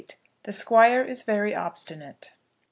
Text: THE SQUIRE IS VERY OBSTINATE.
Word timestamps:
THE 0.45 0.51
SQUIRE 0.51 1.03
IS 1.03 1.21
VERY 1.21 1.53
OBSTINATE. 1.53 2.31